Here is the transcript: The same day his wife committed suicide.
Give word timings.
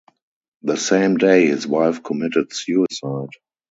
The 0.63 0.77
same 0.77 1.17
day 1.17 1.45
his 1.45 1.67
wife 1.67 2.01
committed 2.01 2.51
suicide. 2.53 3.29